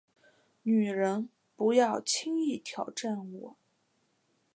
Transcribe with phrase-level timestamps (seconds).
[0.63, 3.55] 女人，不要轻易挑战我